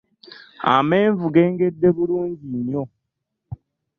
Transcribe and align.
Amenvu 0.73 1.25
gengedde 1.35 1.87
bulungi 1.95 2.43
nnyo. 2.55 2.83